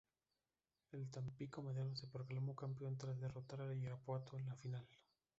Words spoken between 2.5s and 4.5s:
campeón tras derrotar al Irapuato en